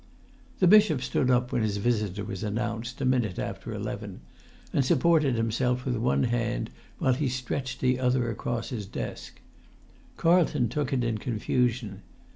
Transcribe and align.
The 0.57 0.65
bishop 0.65 1.03
stood 1.03 1.29
up 1.29 1.51
when 1.51 1.61
his 1.61 1.77
visitor 1.77 2.23
was 2.25 2.41
announced, 2.43 2.99
a 3.01 3.05
minute 3.05 3.37
after 3.37 3.71
eleven, 3.71 4.21
and 4.73 4.83
supported 4.83 5.35
himself 5.35 5.85
with 5.85 5.95
one 5.95 6.23
hand 6.23 6.71
while 6.97 7.13
he 7.13 7.29
stretched 7.29 7.81
the 7.81 7.99
other 7.99 8.31
across 8.31 8.71
his[Pg 8.71 8.73
67] 8.81 9.05
desk. 9.09 9.39
Carlton 10.17 10.69
took 10.69 10.91
it 10.91 11.03
in 11.03 11.19
confusion. 11.19 12.01